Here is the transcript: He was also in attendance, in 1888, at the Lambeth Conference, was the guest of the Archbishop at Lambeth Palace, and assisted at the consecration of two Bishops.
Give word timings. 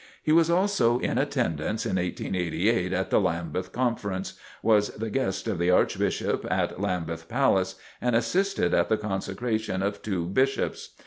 He 0.23 0.31
was 0.31 0.49
also 0.49 0.97
in 0.97 1.19
attendance, 1.19 1.85
in 1.85 1.97
1888, 1.97 2.91
at 2.91 3.11
the 3.11 3.21
Lambeth 3.21 3.71
Conference, 3.71 4.33
was 4.63 4.89
the 4.95 5.11
guest 5.11 5.47
of 5.47 5.59
the 5.59 5.69
Archbishop 5.69 6.43
at 6.49 6.81
Lambeth 6.81 7.29
Palace, 7.29 7.75
and 8.01 8.15
assisted 8.15 8.73
at 8.73 8.89
the 8.89 8.97
consecration 8.97 9.83
of 9.83 10.01
two 10.01 10.25
Bishops. 10.25 10.95